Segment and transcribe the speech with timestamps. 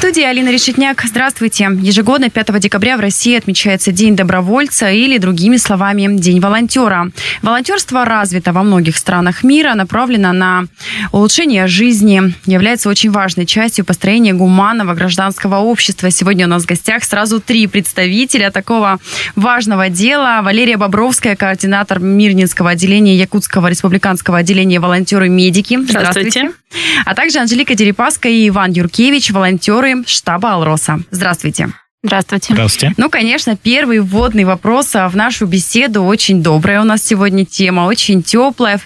[0.00, 1.02] Студии Алина Решетняк.
[1.04, 1.68] Здравствуйте.
[1.82, 7.10] Ежегодно 5 декабря в России отмечается День добровольца или, другими словами, День волонтера.
[7.42, 10.64] Волонтерство развито во многих странах мира, направлено на
[11.12, 16.10] улучшение жизни, является очень важной частью построения гуманного гражданского общества.
[16.10, 19.00] Сегодня у нас в гостях сразу три представителя такого
[19.36, 20.40] важного дела.
[20.42, 25.78] Валерия Бобровская, координатор Мирнинского отделения Якутского республиканского отделения волонтеры-медики.
[25.78, 26.30] Здравствуйте.
[26.30, 26.60] Здравствуйте.
[27.04, 31.00] А также Анжелика Дерипаска и Иван Юркевич, волонтеры штаба «Алроса».
[31.10, 31.70] Здравствуйте.
[32.02, 32.54] Здравствуйте.
[32.54, 32.94] Здравствуйте.
[32.96, 36.02] Ну, конечно, первый вводный вопрос в нашу беседу.
[36.04, 38.84] Очень добрая у нас сегодня тема, очень теплая, в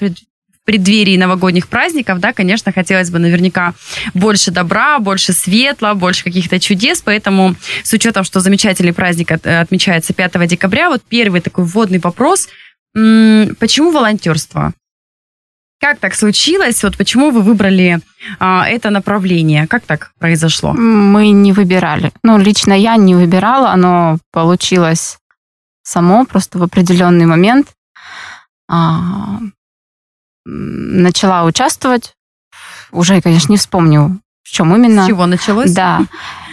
[0.64, 3.74] преддверии новогодних праздников, да, конечно, хотелось бы наверняка
[4.14, 10.46] больше добра, больше светла, больше каких-то чудес, поэтому с учетом, что замечательный праздник отмечается 5
[10.46, 12.48] декабря, вот первый такой вводный вопрос,
[12.94, 14.72] почему волонтерство?
[15.84, 16.82] Как так случилось?
[16.82, 18.00] Вот почему вы выбрали
[18.38, 19.66] а, это направление?
[19.66, 20.72] Как так произошло?
[20.72, 22.10] Мы не выбирали.
[22.22, 25.18] Ну, лично я не выбирала, оно получилось
[25.82, 27.74] само, просто в определенный момент.
[28.66, 29.40] А,
[30.46, 32.14] начала участвовать.
[32.90, 35.04] Уже, конечно, не вспомню, в чем именно.
[35.04, 35.72] С чего началось?
[35.72, 36.00] Да.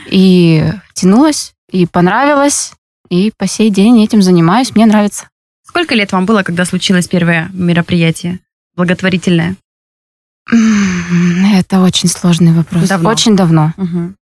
[0.07, 2.73] И тянулась, и понравилось,
[3.07, 5.29] и по сей день этим занимаюсь, мне нравится.
[5.65, 8.41] Сколько лет вам было, когда случилось первое мероприятие?
[8.75, 9.55] Благотворительное?
[10.49, 12.89] Это очень сложный вопрос.
[12.89, 13.09] Давно.
[13.09, 13.73] Очень давно.
[13.77, 14.15] Угу.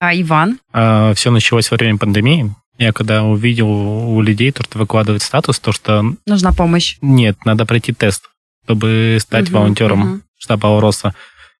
[0.00, 0.58] А Иван?
[0.72, 2.54] А, все началось во время пандемии.
[2.78, 6.04] Я когда увидел у людей, то, что выкладывает статус, то, что...
[6.26, 6.98] Нужна помощь.
[7.00, 8.28] Нет, надо пройти тест,
[8.64, 10.20] чтобы стать угу, волонтером угу.
[10.36, 11.14] штаба Ауроса.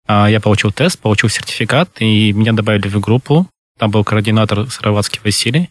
[0.07, 3.49] А, я получил тест, получил сертификат, и меня добавили в группу.
[3.79, 5.71] Там был координатор Сыроватский Василий.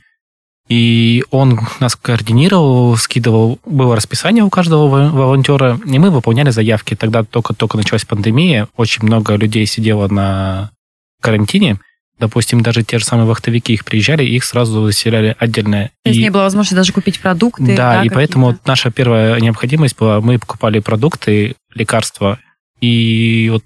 [0.69, 6.95] И он нас координировал, скидывал, было расписание у каждого волонтера, и мы выполняли заявки.
[6.95, 10.71] Тогда только-только началась пандемия, очень много людей сидело на
[11.21, 11.80] карантине,
[12.20, 15.89] допустим, даже те же самые вахтовики их приезжали, их сразу заселяли отдельно.
[16.04, 16.23] То есть и...
[16.23, 17.76] не было возможности даже купить продукты?
[17.76, 22.39] Да, да и поэтому наша первая необходимость была, мы покупали продукты, лекарства,
[22.80, 23.64] и вот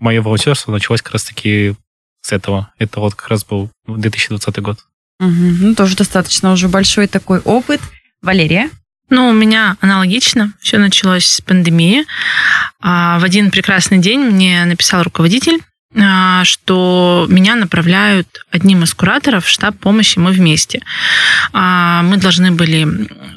[0.00, 1.74] мое волонтерство началось как раз-таки
[2.22, 2.72] с этого.
[2.78, 4.78] Это вот как раз был 2020 год.
[5.22, 5.56] Угу.
[5.60, 7.80] Ну, тоже достаточно уже большой такой опыт.
[8.22, 8.70] Валерия?
[9.08, 10.52] Ну, у меня аналогично.
[10.60, 12.04] Все началось с пандемии.
[12.80, 15.60] А, в один прекрасный день мне написал руководитель
[16.44, 20.80] что меня направляют одним из кураторов в штаб помощи «Мы вместе».
[21.52, 22.84] А, мы должны были,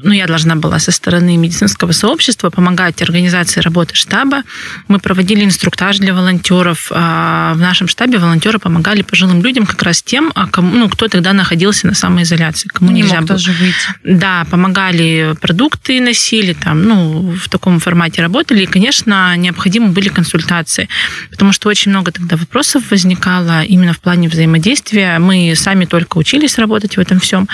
[0.03, 4.43] ну, я должна была со стороны медицинского сообщества помогать организации работы штаба.
[4.87, 6.91] Мы проводили инструктаж для волонтеров.
[6.91, 11.33] А, в нашем штабе волонтеры помогали пожилым людям как раз тем, кому, ну, кто тогда
[11.33, 13.39] находился на самоизоляции, кому Не нельзя мог было.
[14.03, 18.63] Да, помогали, продукты носили, там, ну, в таком формате работали.
[18.63, 20.87] И, конечно, необходимы были консультации,
[21.31, 25.19] потому что очень много тогда вопросов возникало именно в плане взаимодействия.
[25.19, 27.47] Мы сами только учились работать в этом всем.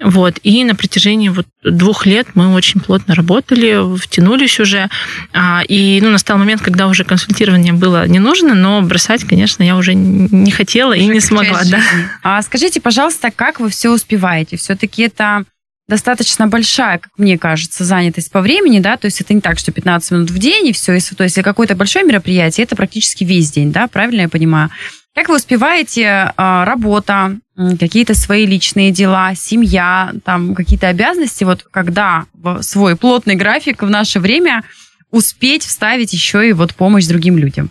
[0.00, 0.38] Вот.
[0.42, 4.88] И на протяжении вот двух лет мы очень плотно работали, втянулись уже.
[5.32, 9.76] А, и ну, настал момент, когда уже консультирование было не нужно, но бросать, конечно, я
[9.76, 11.62] уже не хотела и не смогла.
[11.64, 11.80] Да.
[12.22, 14.56] А скажите, пожалуйста, как вы все успеваете?
[14.56, 15.44] Все-таки это
[15.88, 19.72] достаточно большая, как мне кажется, занятость по времени, да, то есть это не так, что
[19.72, 23.72] 15 минут в день и все, то есть какое-то большое мероприятие, это практически весь день,
[23.72, 24.70] да, правильно я понимаю?
[25.14, 32.26] Как вы успеваете а, работа, какие-то свои личные дела, семья, там какие-то обязанности, вот когда
[32.60, 34.62] свой плотный график в наше время
[35.10, 37.70] успеть вставить еще и вот помощь другим людям?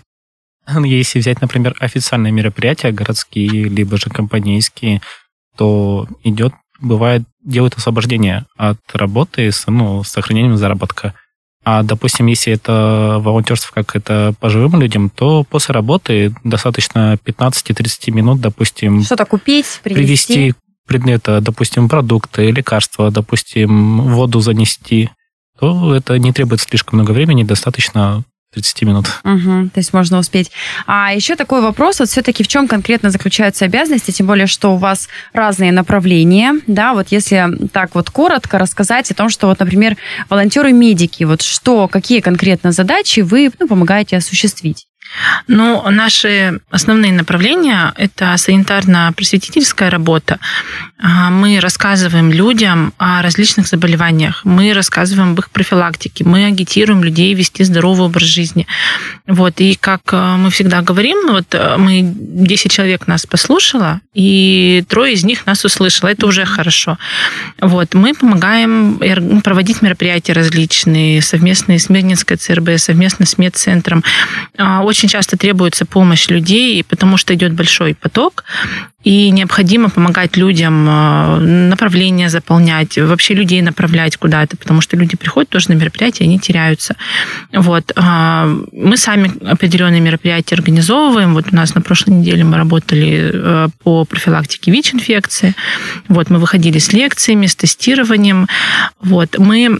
[0.83, 5.01] Если взять, например, официальные мероприятия, городские, либо же компанейские,
[5.55, 11.13] то идет бывает, делают освобождение от работы с, ну, с сохранением заработка.
[11.63, 18.39] А, допустим, если это волонтерство как это пожилым людям, то после работы достаточно 15-30 минут,
[18.39, 19.03] допустим...
[19.03, 20.33] Что-то купить, привезти.
[20.33, 20.55] Привезти
[20.87, 25.09] предметы, допустим, продукты, лекарства, допустим, воду занести,
[25.59, 28.23] то это не требует слишком много времени, достаточно
[28.53, 29.07] 30 минут.
[29.23, 30.51] Угу, то есть можно успеть.
[30.85, 34.77] А еще такой вопрос, вот все-таки в чем конкретно заключаются обязанности, тем более, что у
[34.77, 39.97] вас разные направления, да, вот если так вот коротко рассказать о том, что вот, например,
[40.29, 44.87] волонтеры-медики, вот что, какие конкретно задачи вы ну, помогаете осуществить?
[45.47, 50.39] Ну, наши основные направления– это санитарно-просветительская работа.
[50.99, 57.33] А, мы рассказываем людям о различных заболеваниях, мы рассказываем об их профилактике, мы агитируем людей
[57.35, 58.65] вести здоровый образ жизни.
[59.27, 59.59] Вот.
[59.61, 65.13] И как э, мы всегда говорим, вот э, мы 10 человек нас послушало, и трое
[65.13, 66.09] из них нас услышало.
[66.09, 66.97] Это уже хорошо.
[67.61, 67.93] Вот.
[67.93, 68.99] Мы помогаем
[69.43, 74.03] проводить мероприятия различные, совместные с Мирнинской ЦРБ, совместно с медцентром.
[74.57, 78.43] А, очень часто требуется помощь людей, потому что идет большой поток,
[79.05, 85.49] и необходимо помогать людям а, направления заполнять, вообще людей направлять куда-то, потому что люди приходят
[85.49, 86.97] тоже на мероприятия, они теряются.
[87.53, 87.93] Вот.
[87.95, 91.33] А, мы сами определенные мероприятия организовываем.
[91.33, 95.55] Вот у нас на прошлой неделе мы работали по профилактике ВИЧ-инфекции.
[96.09, 98.47] Вот, мы выходили с лекциями, с тестированием.
[98.99, 99.79] Вот, мы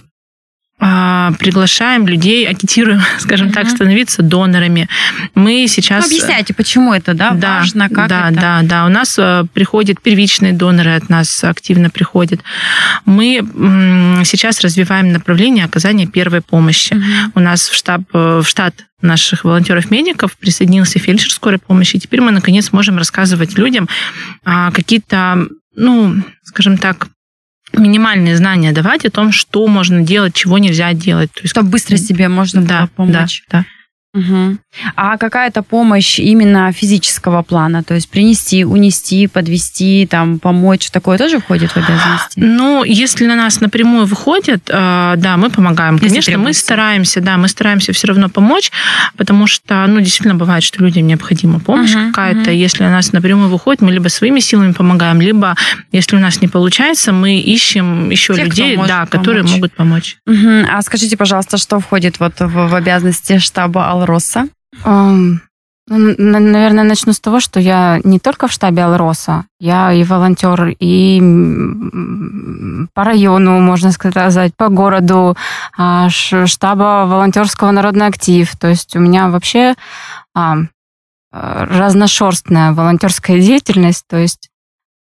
[0.80, 3.54] приглашаем людей, агитируем, скажем uh-huh.
[3.54, 4.88] так, становиться донорами.
[5.34, 6.06] Мы сейчас...
[6.06, 8.40] Ну, объясняйте, почему это, да, да важно, как да, это?
[8.40, 12.42] Да, да, У нас э, приходят первичные доноры, от нас активно приходят.
[13.06, 13.42] Мы
[14.26, 16.94] сейчас развиваем направление оказания первой помощи.
[16.94, 17.32] Uh-huh.
[17.34, 21.98] У нас в штаб, э, в штат наших волонтеров-медиков присоединился фельдшер скорой помощи.
[21.98, 23.88] И теперь мы, наконец, можем рассказывать людям
[24.44, 27.08] а, какие-то, ну, скажем так,
[27.78, 31.32] минимальные знания давать о том, что можно делать, чего нельзя делать.
[31.34, 33.44] То есть, Чтобы быстро себе можно да, было помочь.
[33.50, 33.66] Да, да.
[34.18, 34.58] Угу.
[34.96, 41.40] А какая-то помощь именно физического плана, то есть принести, унести, подвести, там, помочь, такое тоже
[41.40, 42.40] входит в обязанности?
[42.40, 45.96] Ну, если на нас напрямую выходят, э, да, мы помогаем.
[45.96, 46.48] Если Конечно, требуется.
[46.48, 48.72] мы стараемся, да, мы стараемся все равно помочь,
[49.18, 52.50] потому что, ну, действительно бывает, что людям необходима помощь угу, какая-то.
[52.50, 52.58] Угу.
[52.58, 55.56] Если на нас напрямую выходит, мы либо своими силами помогаем, либо,
[55.92, 59.10] если у нас не получается, мы ищем еще Те, людей, да, помочь.
[59.10, 60.18] которые могут помочь.
[60.26, 60.66] Угу.
[60.72, 64.48] А скажите, пожалуйста, что входит вот в, в обязанности штаба Алроса?
[64.86, 65.40] Um,
[65.90, 71.20] наверное, начну с того, что я не только в штабе Алроса, я и волонтер, и
[72.94, 75.38] по району, можно сказать, по городу,
[75.78, 78.54] а, штаба волонтерского народный актив.
[78.58, 79.76] То есть у меня вообще
[80.36, 80.58] а,
[81.32, 84.50] разношерстная волонтерская деятельность, то есть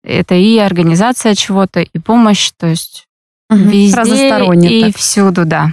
[0.04, 3.06] это и организация чего-то, и помощь, то есть
[3.50, 4.38] угу, везде
[4.68, 4.96] и так.
[4.96, 5.72] всюду, да.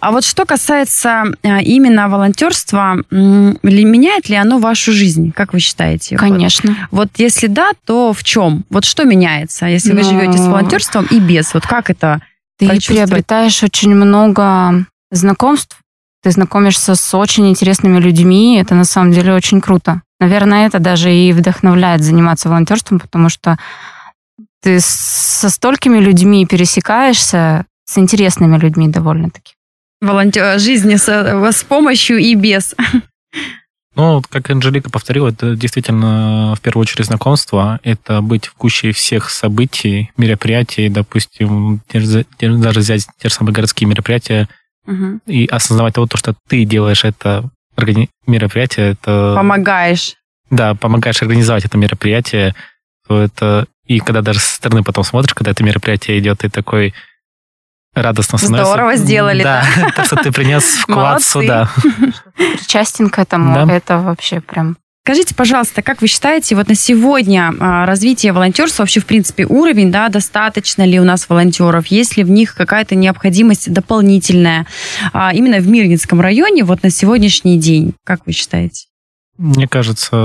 [0.00, 6.16] А вот что касается э, именно волонтерства, меняет ли оно вашу жизнь, как вы считаете?
[6.16, 6.76] Конечно.
[6.90, 8.64] Вот, вот если да, то в чем?
[8.68, 9.98] Вот что меняется, если Но...
[9.98, 11.54] вы живете с волонтерством и без?
[11.54, 12.20] Вот как это?
[12.58, 15.78] Ты приобретаешь очень много знакомств,
[16.22, 20.02] ты знакомишься с очень интересными людьми, это на самом деле очень круто.
[20.18, 23.58] Наверное, это даже и вдохновляет заниматься волонтерством, потому что
[24.62, 29.54] ты со столькими людьми пересекаешься, с интересными людьми довольно-таки.
[30.00, 32.74] Волонтер жизни с, с помощью и без.
[33.94, 37.80] Ну, как Анжелика повторила, это действительно в первую очередь знакомство.
[37.82, 44.50] Это быть в куче всех событий, мероприятий, допустим, даже взять те же самые городские мероприятия
[44.86, 45.20] угу.
[45.26, 47.48] и осознавать того, что ты делаешь это
[48.26, 48.90] мероприятие.
[48.90, 49.32] Это...
[49.34, 50.16] Помогаешь.
[50.50, 52.54] Да, помогаешь организовать это мероприятие.
[53.08, 53.66] То это...
[53.86, 56.92] И когда даже со стороны потом смотришь, когда это мероприятие идет, ты такой
[58.02, 58.72] радостно становится.
[58.72, 59.42] Здорово сделали.
[59.42, 59.90] Да, да.
[59.96, 61.70] то, что ты принес вклад сюда.
[62.36, 63.74] Причастен к этому, да.
[63.74, 64.76] это вообще прям
[65.06, 69.92] Скажите, пожалуйста, как вы считаете, вот на сегодня а, развитие волонтерства, вообще, в принципе, уровень,
[69.92, 74.66] да, достаточно ли у нас волонтеров, есть ли в них какая-то необходимость дополнительная
[75.12, 78.86] а, именно в Мирнинском районе вот на сегодняшний день, как вы считаете?
[79.38, 80.16] Мне кажется,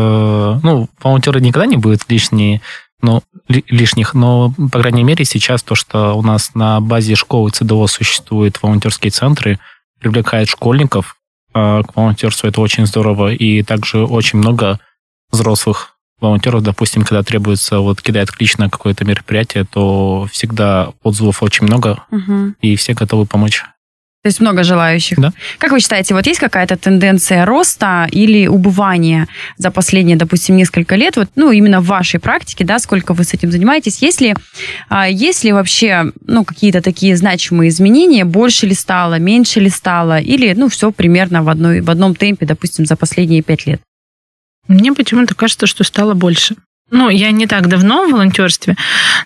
[0.63, 2.61] ну, волонтеры никогда не будут лишние,
[3.01, 7.87] но лишних, но, по крайней мере, сейчас то, что у нас на базе школы ЦДО
[7.87, 9.59] существуют волонтерские центры,
[9.99, 11.17] привлекает школьников
[11.53, 14.79] э, к волонтерству, это очень здорово, и также очень много
[15.31, 21.65] взрослых волонтеров, допустим, когда требуется, вот кидает клич на какое-то мероприятие, то всегда отзывов очень
[21.65, 22.53] много, угу.
[22.61, 23.63] и все готовы помочь.
[24.23, 25.19] То есть много желающих.
[25.19, 25.33] Да.
[25.57, 31.17] Как вы считаете, вот есть какая-то тенденция роста или убывания за последние, допустим, несколько лет,
[31.17, 34.35] вот, ну, именно в вашей практике, да, сколько вы с этим занимаетесь, есть ли,
[34.89, 40.19] а, есть ли вообще, ну, какие-то такие значимые изменения, больше ли стало, меньше ли стало,
[40.19, 43.81] или, ну, все примерно в, одной, в одном темпе, допустим, за последние пять лет?
[44.67, 46.55] Мне почему-то кажется, что стало больше.
[46.91, 48.75] Ну, я не так давно в волонтерстве,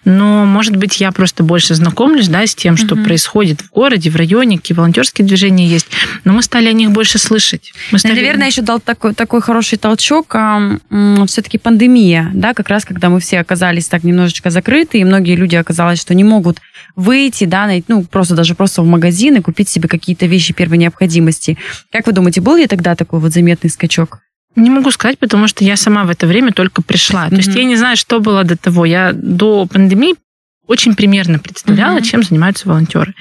[0.06, 3.04] но, может быть, я просто больше знакомлюсь, да, с тем, что mm-hmm.
[3.04, 5.88] происходит в городе, в районе, какие волонтерские движения есть.
[6.24, 7.74] Но мы стали о них больше слышать.
[7.92, 8.14] Мы стали...
[8.14, 10.78] Наверное, еще дал такой, такой хороший толчок а,
[11.26, 15.56] все-таки пандемия, да, как раз когда мы все оказались так немножечко закрыты, и многие люди
[15.56, 16.60] оказалось, что не могут
[16.96, 20.78] выйти, да, найти, ну, просто даже просто в магазин и купить себе какие-то вещи первой
[20.78, 21.58] необходимости.
[21.92, 24.20] Как вы думаете, был ли тогда такой вот заметный скачок?
[24.56, 27.26] Не могу сказать, потому что я сама в это время только пришла.
[27.26, 27.30] Mm-hmm.
[27.30, 28.86] То есть я не знаю, что было до того.
[28.86, 30.16] Я до пандемии
[30.68, 32.04] очень примерно представляла, mm-hmm.
[32.06, 33.14] чем занимаются волонтеры.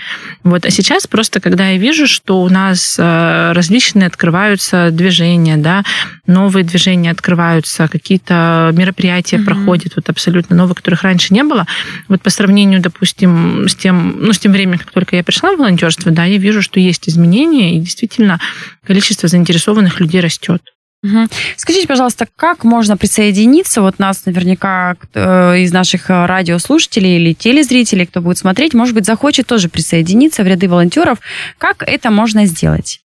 [0.44, 0.64] Вот.
[0.64, 5.84] А сейчас просто, когда я вижу, что у нас э, различные открываются движения, да,
[6.26, 9.44] новые движения открываются, какие-то мероприятия mm-hmm.
[9.44, 11.66] проходят, вот абсолютно новые, которых раньше не было.
[12.08, 15.58] Вот по сравнению, допустим, с тем, ну, с тем временем, как только я пришла в
[15.58, 18.40] волонтерство, да, я вижу, что есть изменения, и действительно
[18.86, 20.62] количество заинтересованных людей растет.
[21.04, 21.26] Угу.
[21.58, 23.82] Скажите, пожалуйста, как можно присоединиться?
[23.82, 29.04] Вот нас наверняка э, из наших э, радиослушателей или телезрителей, кто будет смотреть, может быть,
[29.04, 31.18] захочет тоже присоединиться в ряды волонтеров.
[31.58, 33.00] Как это можно сделать?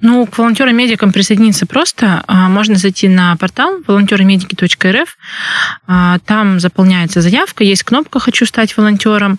[0.00, 2.22] Ну, к волонтерам-медикам присоединиться просто.
[2.26, 5.18] А, можно зайти на портал волонтеромедики.рф.
[5.86, 9.38] А, там заполняется заявка, есть кнопка «Хочу стать волонтером»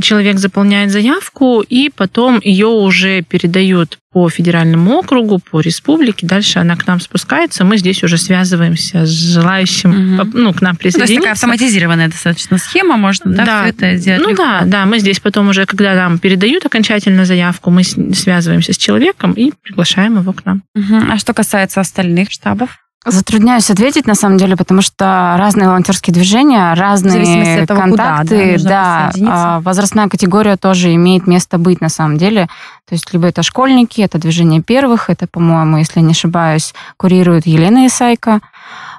[0.00, 6.26] человек заполняет заявку, и потом ее уже передают по федеральному округу, по республике.
[6.26, 7.64] Дальше она к нам спускается.
[7.64, 10.30] Мы здесь уже связываемся с желающим, угу.
[10.32, 11.06] ну, к нам присоединиться.
[11.06, 13.62] То есть такая автоматизированная достаточно схема, можно, да, да.
[13.62, 14.42] все это сделать Ну легко.
[14.42, 19.32] да, да, мы здесь потом уже, когда нам передают окончательно заявку, мы связываемся с человеком
[19.32, 20.62] и приглашаем его к нам.
[20.74, 21.10] Угу.
[21.10, 22.70] А что касается остальных штабов?
[23.08, 29.10] Затрудняюсь ответить, на самом деле, потому что разные волонтерские движения, разные того, контакты, куда, да,
[29.14, 32.48] да возрастная категория тоже имеет место быть, на самом деле.
[32.88, 37.86] То есть либо это школьники, это движение первых, это, по-моему, если не ошибаюсь, курирует Елена
[37.86, 38.40] Исайко.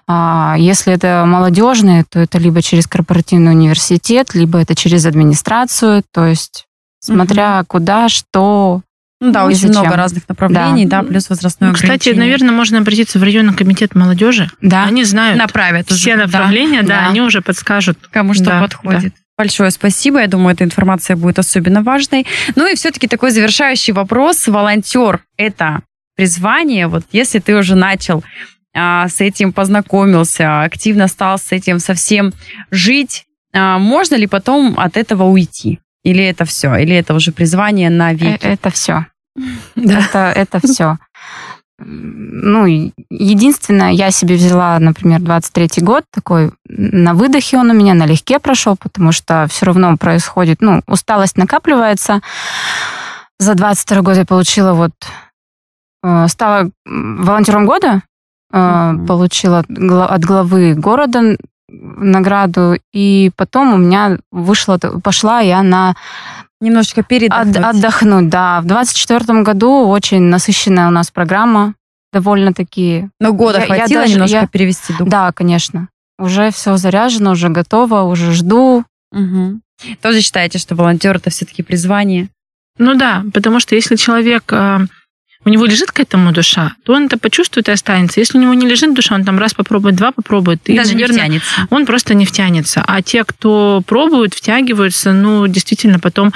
[0.08, 6.26] А если это молодежные, то это либо через корпоративный университет, либо это через администрацию, то
[6.26, 6.66] есть
[7.02, 7.66] смотря угу.
[7.68, 8.82] куда, что,
[9.20, 9.82] ну да, очень зачем?
[9.82, 13.96] много разных направлений, да, да плюс возрастное ну, Кстати, наверное, можно обратиться в районный комитет
[13.96, 14.50] молодежи.
[14.62, 14.84] Да.
[14.84, 16.24] Они знают Направят все уже.
[16.24, 17.98] направления, да, да, они уже подскажут.
[18.12, 19.14] Кому что да, подходит.
[19.16, 19.22] Да.
[19.38, 20.20] Большое спасибо.
[20.20, 22.26] Я думаю, эта информация будет особенно важной.
[22.56, 24.48] Ну и все-таки такой завершающий вопрос.
[24.48, 25.82] Волонтер– это
[26.16, 26.88] призвание?
[26.88, 28.24] Вот если ты уже начал
[28.74, 32.34] а, с этим познакомился, активно стал с этим совсем
[32.72, 35.80] жить, а, можно ли потом от этого уйти?
[36.08, 36.74] Или это все?
[36.76, 38.46] Или это уже призвание на веки?
[38.46, 39.06] Э, это все.
[39.76, 40.98] Это, это все.
[41.80, 42.66] Ну,
[43.12, 48.76] единственное, я себе взяла, например, 23-й год, такой на выдохе он у меня налегке прошел,
[48.76, 52.22] потому что все равно происходит, ну, усталость накапливается.
[53.38, 54.94] За 22 год я получила вот,
[56.04, 58.02] э, стала волонтером года,
[58.52, 59.06] mm-hmm.
[59.06, 61.38] получила от главы города
[61.70, 65.96] награду, и потом у меня вышла, пошла я на
[66.60, 67.58] Немножечко передохнуть.
[67.58, 68.62] От, отдохнуть, да.
[68.62, 71.76] В 24 году очень насыщенная у нас программа,
[72.12, 73.10] довольно-таки.
[73.20, 75.08] Но года я, хватило я даже, немножко я, перевести дух?
[75.08, 75.88] Да, конечно.
[76.18, 78.84] Уже все заряжено, уже готово, уже жду.
[79.12, 79.62] Угу.
[80.02, 82.30] Тоже считаете, что волонтер это все-таки призвание?
[82.80, 84.80] Ну да, потому что если человек э,
[85.48, 88.20] у него лежит к этому душа, то он это почувствует и останется.
[88.20, 90.60] Если у него не лежит душа, он там раз попробует, два попробует.
[90.66, 91.68] И, Даже наверное, не втянется.
[91.70, 92.84] Он просто не втянется.
[92.86, 96.34] А те, кто пробуют, втягиваются, ну, действительно, потом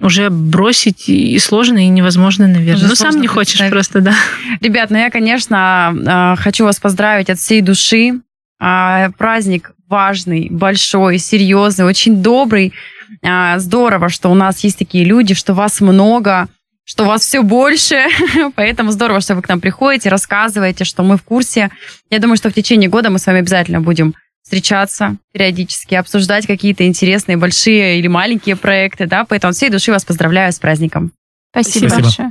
[0.00, 2.76] уже бросить и сложно, и невозможно, наверное.
[2.76, 4.14] Уже ну, сам не хочешь просто, да.
[4.60, 8.20] Ребят, ну я, конечно, а, хочу вас поздравить от всей души.
[8.60, 12.74] А, праздник важный, большой, серьезный, очень добрый.
[13.22, 16.48] А, здорово, что у нас есть такие люди, что вас много
[16.92, 18.04] что вас все больше,
[18.54, 21.70] поэтому здорово, что вы к нам приходите, рассказываете, что мы в курсе.
[22.10, 26.86] Я думаю, что в течение года мы с вами обязательно будем встречаться периодически, обсуждать какие-то
[26.86, 31.12] интересные большие или маленькие проекты, да, поэтому всей души вас поздравляю с праздником.
[31.52, 32.02] Спасибо, Спасибо.
[32.02, 32.30] большое.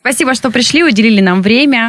[0.00, 1.88] Спасибо, что пришли, уделили нам время.